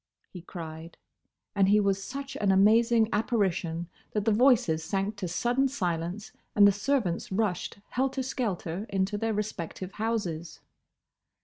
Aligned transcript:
he 0.31 0.41
cried; 0.41 0.97
and 1.53 1.69
he 1.69 1.79
was 1.79 2.03
such 2.03 2.35
an 2.37 2.51
amazing 2.51 3.07
apparition 3.13 3.87
that 4.13 4.25
the 4.25 4.31
voices 4.31 4.83
sank 4.83 5.15
to 5.15 5.27
sudden 5.27 5.67
silence 5.67 6.31
and 6.55 6.67
the 6.67 6.71
servants 6.71 7.31
rushed, 7.31 7.77
helter 7.89 8.23
skelter, 8.23 8.87
into 8.89 9.15
their 9.15 9.31
respective 9.35 9.91
houses. 9.91 10.59